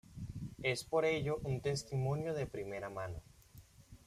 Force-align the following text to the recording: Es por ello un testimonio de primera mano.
Es 0.63 0.83
por 0.83 1.05
ello 1.05 1.37
un 1.43 1.61
testimonio 1.61 2.33
de 2.33 2.47
primera 2.47 2.89
mano. 2.89 3.21